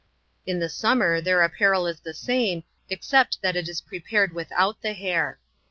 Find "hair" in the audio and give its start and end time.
4.93-5.39